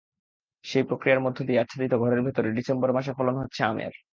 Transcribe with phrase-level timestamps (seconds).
[0.65, 3.93] সেই প্রক্রিয়ার মধ্য দিয়ে আচ্ছাদিত ঘরের ভেতরে ডিসেম্বর মাসে ফলন হচ্ছে আমের।